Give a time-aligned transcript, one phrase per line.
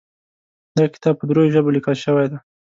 [0.77, 2.37] دا کتاب په دریو ژبو لیکل شوی ده